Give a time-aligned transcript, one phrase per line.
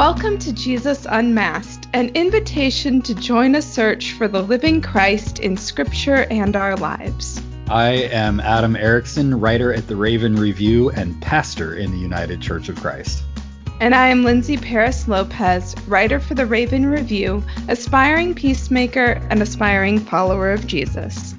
[0.00, 5.58] Welcome to Jesus Unmasked, an invitation to join a search for the living Christ in
[5.58, 7.42] Scripture and our lives.
[7.68, 12.70] I am Adam Ericksen, writer at the Raven Review and pastor in the United Church
[12.70, 13.24] of Christ.
[13.78, 20.00] And I am Lindsey Paris Lopez, writer for the Raven Review, aspiring peacemaker and aspiring
[20.00, 21.34] follower of Jesus.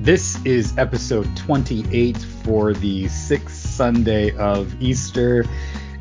[0.00, 5.44] This is episode 28 for the sixth Sunday of Easter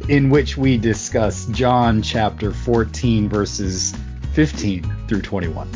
[0.09, 3.93] in which we discuss John chapter 14, verses
[4.33, 5.69] 15 through 21.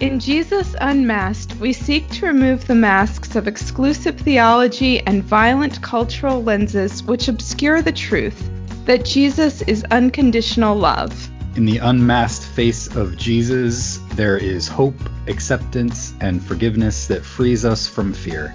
[0.00, 6.42] In Jesus Unmasked, we seek to remove the masks of exclusive theology and violent cultural
[6.42, 8.50] lenses which obscure the truth
[8.86, 11.30] that Jesus is unconditional love.
[11.56, 14.98] In the unmasked face of Jesus, there is hope,
[15.28, 18.54] acceptance, and forgiveness that frees us from fear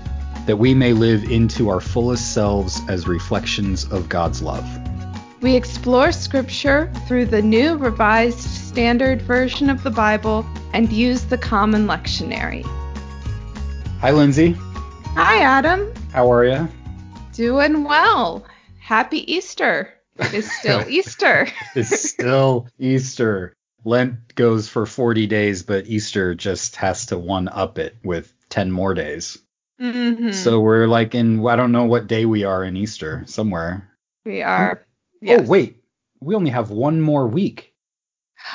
[0.50, 4.66] that we may live into our fullest selves as reflections of God's love.
[5.42, 11.38] We explore Scripture through the new Revised Standard Version of the Bible and use the
[11.38, 12.66] Common Lectionary.
[14.02, 14.52] Hi, Lindsey.
[15.16, 15.94] Hi, Adam.
[16.12, 16.68] How are you?
[17.32, 18.46] Doing well.
[18.82, 19.94] Happy Easter.
[20.18, 21.48] It's still Easter.
[21.74, 23.54] it's still Easter.
[23.86, 28.74] Lent goes for 40 days, but Easter just has to one up it with 10
[28.74, 29.38] more days.
[29.80, 30.32] Mm-hmm.
[30.32, 33.90] So we're like in I don't know what day we are in Easter somewhere.
[34.26, 34.86] We are.
[35.22, 35.42] Oh, yes.
[35.44, 35.84] Oh wait,
[36.20, 37.74] we only have one more week.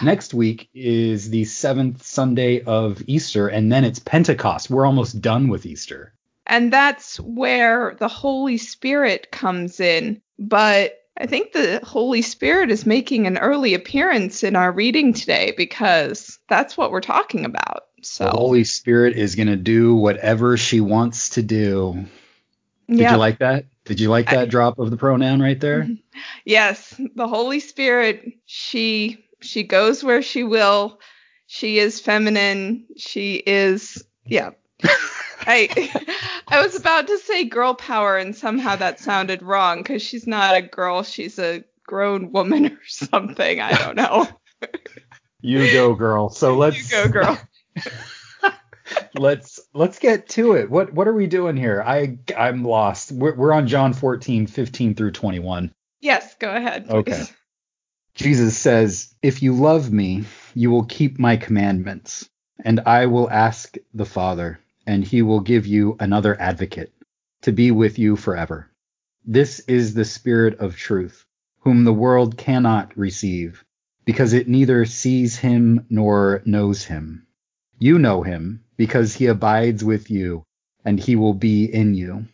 [0.02, 4.70] Next week is the seventh Sunday of Easter, and then it's Pentecost.
[4.70, 6.14] We're almost done with Easter.
[6.46, 10.20] And that's where the Holy Spirit comes in.
[10.38, 15.54] But I think the Holy Spirit is making an early appearance in our reading today
[15.56, 17.84] because that's what we're talking about.
[18.02, 22.04] So the Holy Spirit is going to do whatever she wants to do.
[22.88, 23.64] Did you like that?
[23.84, 25.88] Did you like that I, drop of the pronoun right there?
[26.44, 31.00] Yes, the Holy Spirit, she she goes where she will.
[31.46, 32.86] She is feminine.
[32.96, 34.50] She is yeah.
[35.40, 35.90] I
[36.46, 40.56] I was about to say girl power and somehow that sounded wrong cuz she's not
[40.56, 43.60] a girl, she's a grown woman or something.
[43.60, 44.28] I don't know.
[45.40, 46.28] you go girl.
[46.30, 47.38] So let's You go girl.
[49.14, 50.70] Let's let's get to it.
[50.70, 51.82] What what are we doing here?
[51.84, 53.12] I I'm lost.
[53.12, 55.72] We're, we're on John 14, 15 through 21.
[56.00, 56.86] Yes, go ahead.
[56.86, 56.96] Please.
[56.96, 57.24] Okay.
[58.14, 60.24] Jesus says, "If you love me,
[60.54, 62.28] you will keep my commandments,
[62.64, 66.92] and I will ask the Father, and he will give you another advocate
[67.42, 68.70] to be with you forever.
[69.24, 71.24] This is the Spirit of truth,
[71.60, 73.64] whom the world cannot receive,
[74.04, 77.26] because it neither sees him nor knows him."
[77.78, 80.44] You know him, because he abides with you,
[80.84, 82.26] and he will be in you.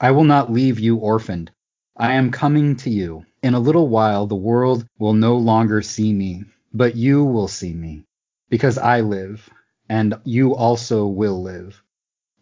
[0.00, 1.50] I will not leave you orphaned.
[1.96, 3.24] I am coming to you.
[3.42, 7.72] In a little while the world will no longer see me, but you will see
[7.72, 8.04] me,
[8.48, 9.48] because I live,
[9.88, 11.82] and you also will live.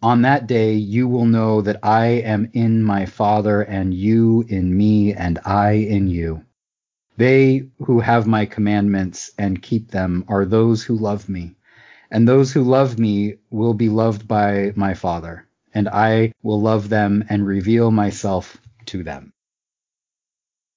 [0.02, 4.76] On that day you will know that I am in my Father, and you in
[4.76, 6.44] me, and I in you.
[7.16, 11.54] They who have my commandments and keep them are those who love me
[12.12, 16.90] and those who love me will be loved by my Father, and I will love
[16.90, 19.32] them and reveal myself to them.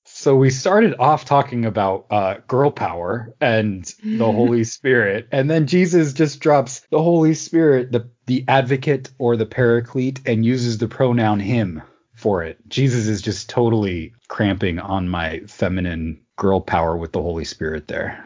[0.05, 5.67] So we started off talking about uh, girl power and the Holy Spirit, and then
[5.67, 10.87] Jesus just drops the Holy Spirit, the the advocate or the paraclete, and uses the
[10.87, 11.81] pronoun him
[12.15, 12.57] for it.
[12.69, 18.25] Jesus is just totally cramping on my feminine girl power with the Holy Spirit there.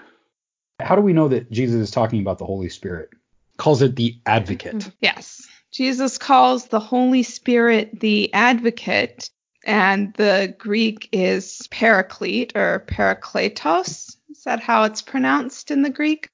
[0.79, 3.09] How do we know that Jesus is talking about the Holy Spirit?
[3.57, 4.75] Calls it the advocate.
[4.75, 4.89] Mm-hmm.
[5.01, 5.47] Yes.
[5.71, 9.29] Jesus calls the Holy Spirit the advocate,
[9.65, 14.15] and the Greek is paraclete or parakletos.
[14.29, 16.29] Is that how it's pronounced in the Greek?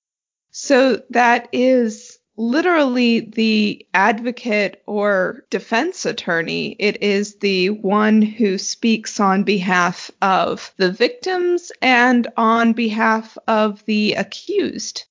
[0.52, 6.76] So that is literally the advocate or defense attorney.
[6.80, 13.84] It is the one who speaks on behalf of the victims and on behalf of
[13.86, 15.06] the accused.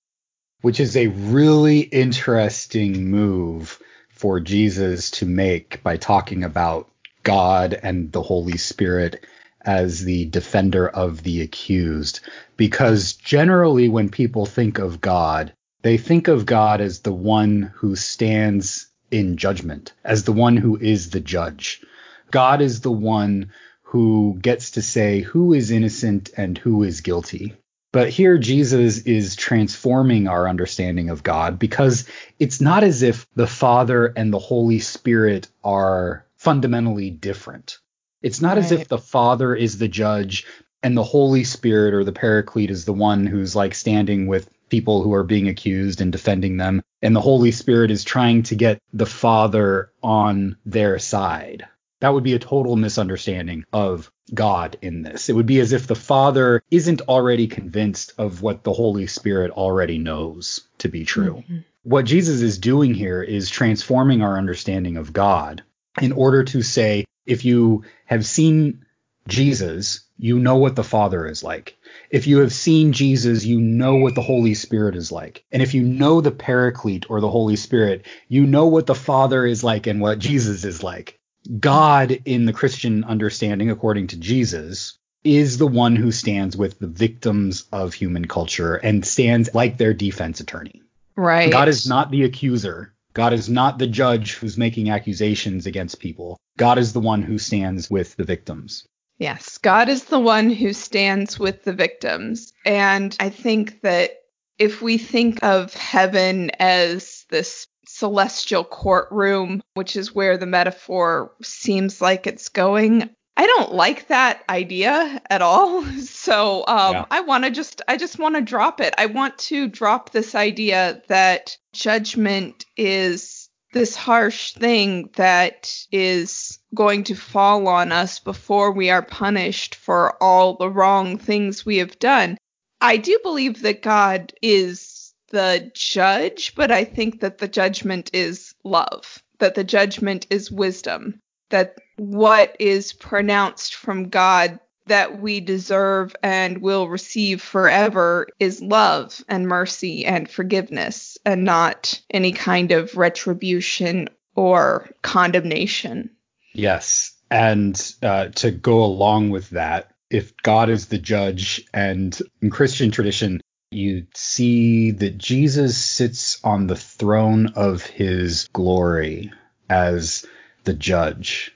[0.61, 6.89] Which is a really interesting move for Jesus to make by talking about
[7.23, 9.25] God and the Holy Spirit
[9.63, 12.21] as the defender of the accused.
[12.57, 15.53] Because generally, when people think of God,
[15.85, 20.79] they think of God as the one who stands in judgment, as the one who
[20.79, 21.85] is the judge.
[22.31, 23.53] God is the one
[23.83, 27.53] who gets to say who is innocent and who is guilty.
[27.93, 32.09] But here Jesus is transforming our understanding of God because
[32.39, 37.77] it's not as if the Father and the Holy Spirit are fundamentally different.
[38.23, 38.65] It's not right.
[38.65, 40.47] as if the Father is the judge
[40.83, 45.03] and the Holy Spirit or the Paraclete is the one who's like standing with people
[45.03, 46.83] who are being accused and defending them.
[47.03, 51.67] And the Holy Spirit is trying to get the Father on their side.
[52.01, 55.29] That would be a total misunderstanding of God in this.
[55.29, 59.51] It would be as if the Father isn't already convinced of what the Holy Spirit
[59.53, 61.37] already knows to be true.
[61.37, 61.59] Mm-hmm.
[61.83, 65.63] What Jesus is doing here is transforming our understanding of God
[66.01, 68.85] in order to say, if you have seen
[69.29, 71.77] Jesus, you know what the Father is like.
[72.11, 75.45] If you have seen Jesus, you know what the Holy Spirit is like.
[75.51, 79.45] And if you know the Paraclete or the Holy Spirit, you know what the Father
[79.45, 81.19] is like and what Jesus is like.
[81.59, 86.87] God, in the Christian understanding, according to Jesus, is the one who stands with the
[86.87, 90.83] victims of human culture and stands like their defense attorney.
[91.17, 91.51] Right.
[91.51, 92.95] God is not the accuser.
[93.15, 96.37] God is not the judge who's making accusations against people.
[96.57, 98.87] God is the one who stands with the victims.
[99.19, 102.53] Yes, God is the one who stands with the victims.
[102.67, 104.11] And I think that
[104.59, 112.01] if we think of heaven as this celestial courtroom, which is where the metaphor seems
[112.01, 115.85] like it's going, I don't like that idea at all.
[116.25, 117.05] So um, yeah.
[117.11, 118.95] I want to just I just want to drop it.
[118.97, 123.44] I want to drop this idea that judgment is
[123.75, 130.23] this harsh thing that is going to fall on us before we are punished for
[130.23, 132.39] all the wrong things we have done.
[132.81, 138.55] I do believe that God is the judge, but I think that the judgment is
[138.63, 146.15] love, that the judgment is wisdom, that what is pronounced from God that we deserve
[146.23, 152.97] and will receive forever is love and mercy and forgiveness and not any kind of
[152.97, 156.11] retribution or condemnation.
[156.53, 157.13] Yes.
[157.31, 162.91] And uh, to go along with that, if God is the judge, and in Christian
[162.91, 163.41] tradition,
[163.71, 169.33] you see that Jesus sits on the throne of his glory
[169.69, 170.25] as
[170.65, 171.53] the judge.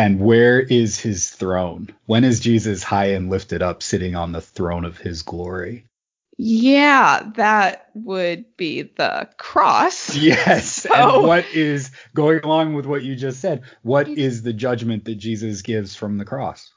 [0.00, 1.90] And where is his throne?
[2.06, 5.84] When is Jesus high and lifted up, sitting on the throne of his glory?
[6.38, 10.16] Yeah, that would be the cross.
[10.16, 10.84] Yes.
[10.84, 13.60] So, and what is going along with what you just said?
[13.82, 16.72] What is the judgment that Jesus gives from the cross?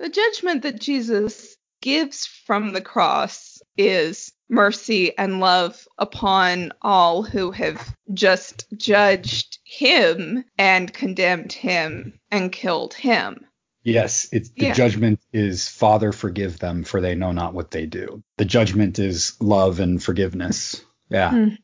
[0.00, 7.52] The judgment that Jesus gives from the cross is mercy and love upon all who
[7.52, 13.44] have just judged him and condemned him and killed him.
[13.82, 14.72] Yes, it's the yeah.
[14.72, 18.22] judgment is Father forgive them for they know not what they do.
[18.36, 20.80] The judgment is love and forgiveness.
[21.08, 21.30] Yeah.
[21.30, 21.58] Mm.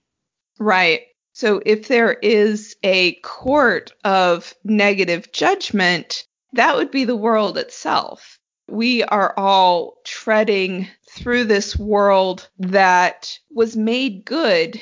[0.59, 1.03] Right.
[1.33, 8.39] So if there is a court of negative judgment, that would be the world itself.
[8.69, 14.81] We are all treading through this world that was made good,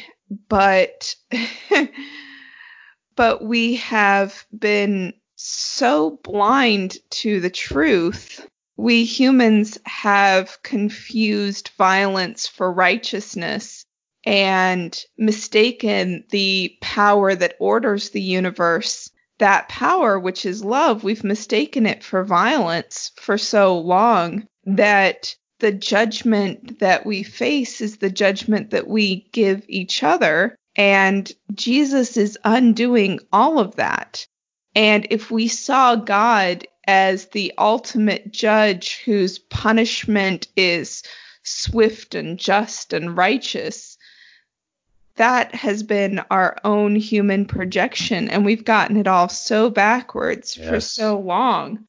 [0.48, 1.14] but
[3.20, 8.48] but we have been so blind to the truth.
[8.78, 13.84] We humans have confused violence for righteousness
[14.24, 19.10] and mistaken the power that orders the universe.
[19.38, 25.72] That power, which is love, we've mistaken it for violence for so long that the
[25.72, 30.56] judgment that we face is the judgment that we give each other.
[30.76, 34.26] And Jesus is undoing all of that.
[34.74, 41.02] And if we saw God as the ultimate judge whose punishment is
[41.42, 43.98] swift and just and righteous,
[45.16, 48.30] that has been our own human projection.
[48.30, 50.68] And we've gotten it all so backwards yes.
[50.68, 51.86] for so long.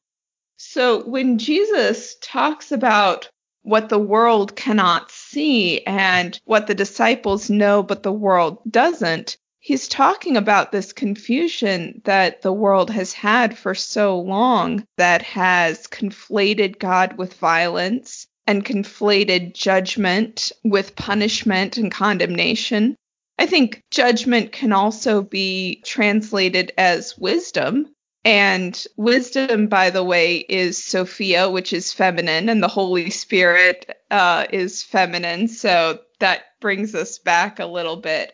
[0.56, 3.30] So when Jesus talks about
[3.62, 9.88] what the world cannot see and what the disciples know but the world doesn't, he's
[9.88, 16.78] talking about this confusion that the world has had for so long that has conflated
[16.78, 22.96] God with violence and conflated judgment with punishment and condemnation.
[23.38, 27.94] I think judgment can also be translated as wisdom.
[28.24, 34.46] And wisdom, by the way, is Sophia, which is feminine, and the Holy Spirit uh,
[34.52, 35.48] is feminine.
[35.48, 38.32] So that brings us back a little bit.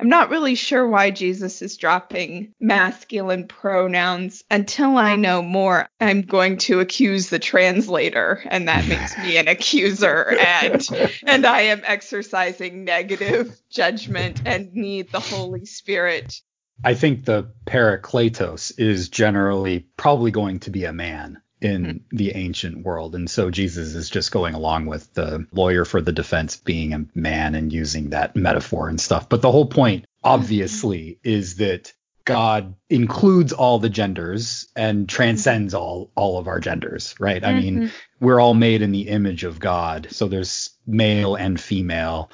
[0.00, 4.42] I'm not really sure why Jesus is dropping masculine pronouns.
[4.50, 9.46] Until I know more, I'm going to accuse the translator, and that makes me an
[9.48, 10.88] accuser, and
[11.24, 16.40] and I am exercising negative judgment and need the Holy Spirit.
[16.82, 22.16] I think the Parakletos is generally probably going to be a man in hmm.
[22.16, 23.14] the ancient world.
[23.14, 27.06] And so Jesus is just going along with the lawyer for the defense being a
[27.14, 29.28] man and using that metaphor and stuff.
[29.28, 31.92] But the whole point, obviously, is that
[32.24, 37.44] God includes all the genders and transcends all all of our genders, right?
[37.44, 37.86] I mean, mm-hmm.
[38.24, 40.08] we're all made in the image of God.
[40.10, 42.30] So there's male and female.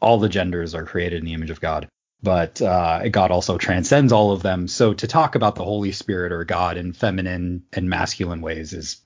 [0.00, 1.88] All the genders are created in the image of God.
[2.24, 4.66] But uh, God also transcends all of them.
[4.66, 9.02] So to talk about the Holy Spirit or God in feminine and masculine ways is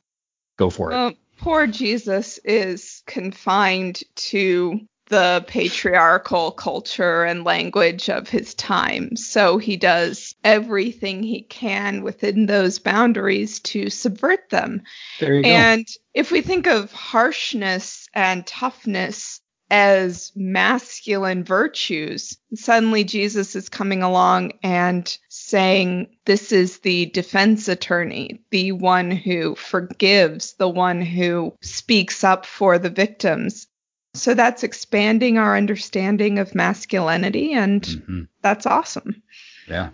[0.57, 0.95] go for it.
[0.95, 9.17] Well, poor Jesus is confined to the patriarchal culture and language of his time.
[9.17, 14.83] So he does everything he can within those boundaries to subvert them.
[15.19, 15.49] there you go.
[15.49, 24.03] And if we think of harshness and toughness as masculine virtues, suddenly Jesus is coming
[24.03, 31.55] along and saying, This is the defense attorney, the one who forgives, the one who
[31.61, 33.67] speaks up for the victims.
[34.15, 38.29] So that's expanding our understanding of masculinity, and Mhm.
[38.43, 39.23] that's awesome.
[39.69, 39.91] Yeah.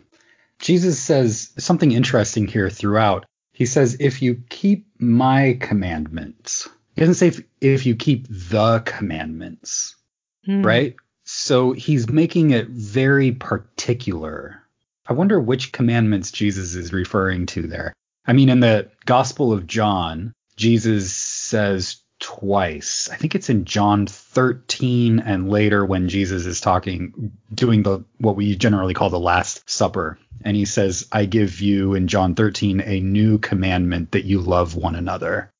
[0.60, 3.26] Jesus says something interesting here throughout.
[3.52, 8.82] He says, if you keep my commandments, he doesn't say if, if you keep the
[8.84, 9.96] commandments,
[10.44, 10.62] Hmm.
[10.62, 10.94] right?
[11.24, 14.60] So he's making it very particular.
[15.06, 17.92] I wonder which commandments Jesus is referring to there.
[18.26, 23.08] I mean, in the Gospel of John, Jesus says twice.
[23.12, 28.36] I think it's in John 13 and later when Jesus is talking, doing the what
[28.36, 30.18] we generally call the Last Supper.
[30.42, 34.74] And he says, I give you in John 13 a new commandment that you love
[34.74, 35.50] one another.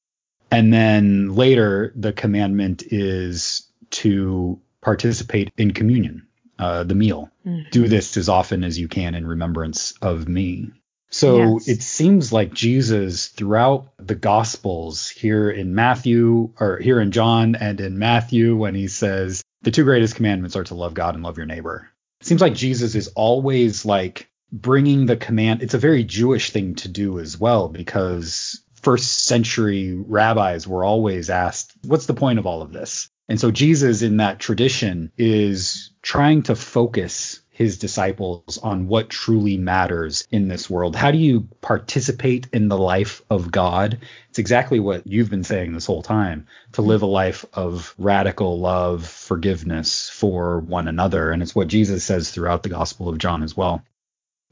[0.51, 6.27] And then later, the commandment is to participate in communion,
[6.59, 7.31] uh, the meal.
[7.47, 7.71] Mhm.
[7.71, 10.71] Do this as often as you can in remembrance of me.
[11.11, 11.69] So Yes.
[11.69, 17.81] it seems like Jesus throughout the Gospels here in Matthew, or here in John and
[17.81, 21.37] in Matthew, when he says the two greatest commandments are to love God and love
[21.37, 21.89] your neighbor.
[22.21, 25.63] It seems like Jesus is always like bringing the command.
[25.63, 31.31] It's a very Jewish thing to do as well, because first century rabbis were always
[31.31, 33.11] asked, what's the point of all of this?
[33.29, 39.57] And so Jesus in that tradition is trying to focus his disciples on what truly
[39.57, 40.97] matters in this world.
[40.97, 44.01] How do you participate in the life of God?
[44.29, 48.59] It's exactly what you've been saying this whole time to live a life of radical
[48.59, 51.31] love, forgiveness for one another.
[51.31, 53.83] And it's what Jesus says throughout the Gospel of John as well.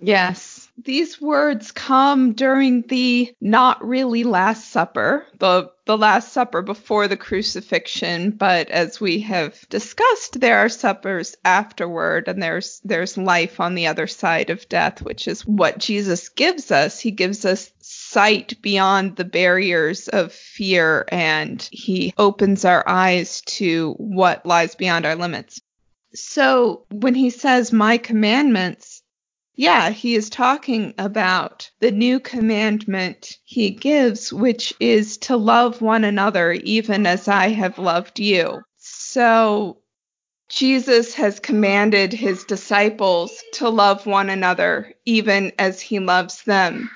[0.03, 0.69] Yes.
[0.85, 7.17] These words come during the not really Last Supper, the, the Last Supper before the
[7.17, 13.77] crucifixion, but as we have discussed, there are suppers afterward, and there's there's life on
[13.77, 16.99] the other side of death, which is what Jesus gives us.
[16.99, 23.93] He gives us sight beyond the barriers of fear, and he opens our eyes to
[23.99, 25.61] what lies beyond our limits.
[26.15, 29.02] So when he says, My commandments,
[29.55, 36.05] yeah, he is talking about the new commandment he gives, which is to love one
[36.05, 38.63] another even as I have loved you.
[38.79, 39.79] So
[40.49, 46.91] Jesus has commanded his disciples to love one another even as he loves them.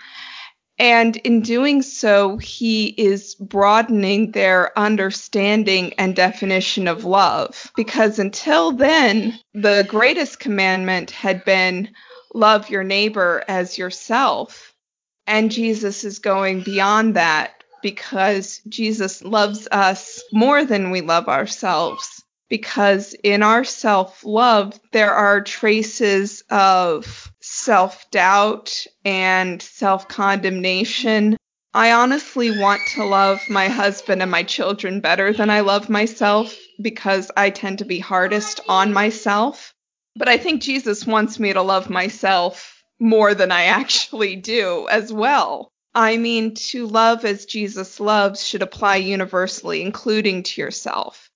[0.79, 7.73] And in doing so, he is broadening their understanding and definition of love.
[7.77, 11.89] Because until then, the greatest commandment had been
[12.37, 14.75] love your neighbor as yourself.
[15.27, 22.23] And Jesus is going beyond that because Jesus loves us more than we love ourselves.
[22.49, 31.37] Because in our self love, there are traces of self doubt and self condemnation.
[31.75, 36.57] I honestly want to love my husband and my children better than I love myself
[36.81, 39.75] because I tend to be hardest on myself.
[40.17, 45.13] But I think Jesus wants me to love myself more than I actually do as
[45.13, 45.71] well.
[45.95, 51.31] I mean, to love as Jesus loves should apply universally, including to yourself.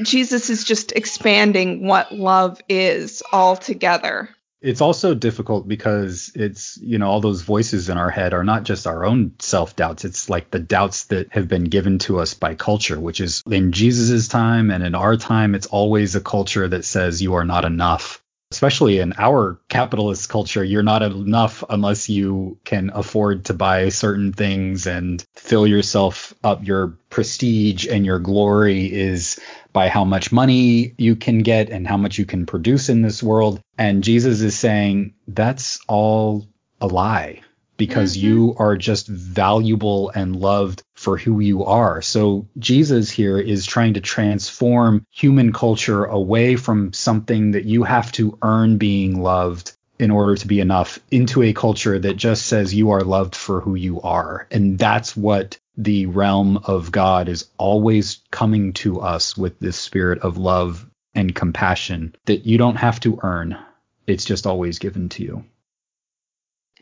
[0.00, 4.30] Jesus is just expanding what love is altogether.
[4.62, 8.62] It's also difficult because it's, you know, all those voices in our head are not
[8.62, 10.04] just our own self doubts.
[10.04, 13.72] It's like the doubts that have been given to us by culture, which is in
[13.72, 17.64] Jesus's time and in our time, it's always a culture that says you are not
[17.64, 18.21] enough.
[18.52, 24.34] Especially in our capitalist culture, you're not enough unless you can afford to buy certain
[24.34, 26.62] things and fill yourself up.
[26.66, 29.40] Your prestige and your glory is
[29.72, 33.22] by how much money you can get and how much you can produce in this
[33.22, 33.58] world.
[33.78, 36.46] And Jesus is saying that's all
[36.78, 37.40] a lie
[37.82, 38.28] because mm-hmm.
[38.28, 42.00] you are just valuable and loved for who you are.
[42.00, 48.12] So Jesus here is trying to transform human culture away from something that you have
[48.12, 52.72] to earn being loved in order to be enough into a culture that just says
[52.72, 54.46] you are loved for who you are.
[54.52, 60.20] And that's what the realm of God is always coming to us with this spirit
[60.20, 60.86] of love
[61.16, 63.58] and compassion that you don't have to earn.
[64.06, 65.44] It's just always given to you.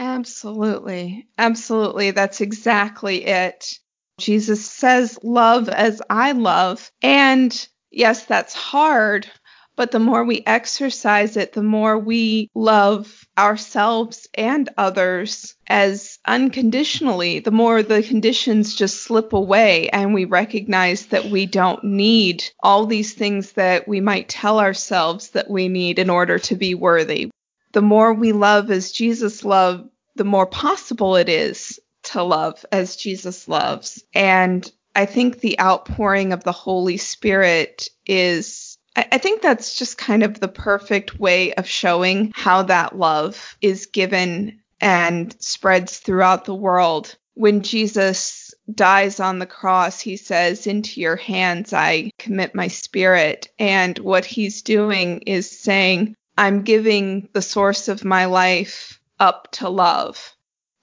[0.00, 1.26] Absolutely.
[1.36, 2.10] Absolutely.
[2.12, 3.78] That's exactly it.
[4.18, 6.90] Jesus says, Love as I love.
[7.02, 9.30] And yes, that's hard,
[9.76, 17.40] but the more we exercise it, the more we love ourselves and others as unconditionally,
[17.40, 22.86] the more the conditions just slip away and we recognize that we don't need all
[22.86, 27.30] these things that we might tell ourselves that we need in order to be worthy.
[27.72, 32.96] The more we love as Jesus loved, the more possible it is to love as
[32.96, 34.04] Jesus loves.
[34.14, 40.22] And I think the outpouring of the Holy Spirit is, I think that's just kind
[40.22, 46.54] of the perfect way of showing how that love is given and spreads throughout the
[46.54, 47.16] world.
[47.34, 53.48] When Jesus dies on the cross, he says, Into your hands I commit my spirit.
[53.58, 59.68] And what he's doing is saying, I'm giving the source of my life up to
[59.68, 60.34] love.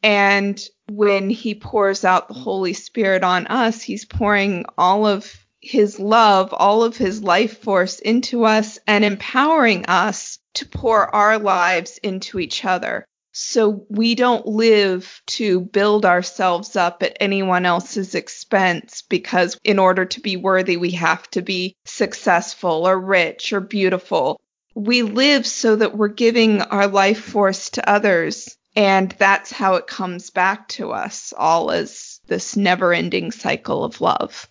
[0.04, 6.00] And when he pours out the Holy Spirit on us, he's pouring all of his
[6.00, 12.00] love, all of his life force into us and empowering us to pour our lives
[12.04, 13.06] into each other.
[13.32, 20.06] So we don't live to build ourselves up at anyone else's expense because in order
[20.06, 24.40] to be worthy, we have to be successful or rich or beautiful.
[24.78, 29.88] We live so that we're giving our life force to others and that's how it
[29.88, 34.48] comes back to us all as this never ending cycle of love.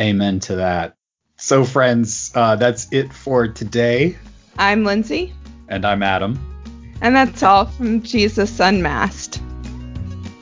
[0.00, 0.96] Amen to that.
[1.36, 4.18] So, friends, uh, that's it for today.
[4.58, 5.32] I'm Lindsey.
[5.68, 6.40] And I'm Adam.
[7.00, 9.40] And that's all from Jesus Unmasked.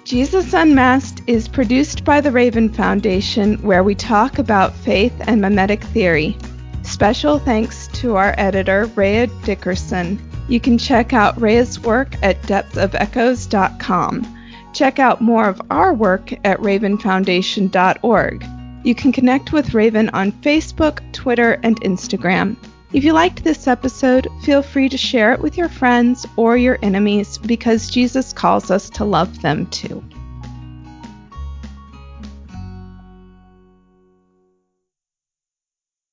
[0.04, 5.84] Jesus Unmasked is produced by the Raven Foundation, where we talk about faith and mimetic
[5.84, 6.38] theory.
[6.84, 10.18] Special thanks to our editor, Rhea Dickerson.
[10.48, 14.38] You can check out Rhea's work at depthofechoes.com.
[14.72, 18.46] Check out more of our work at ravenfoundation.org.
[18.84, 22.56] You can connect with Raven on Facebook, Twitter, and Instagram.
[22.92, 26.78] If you liked this episode, feel free to share it with your friends or your
[26.82, 30.04] enemies because Jesus calls us to love them too.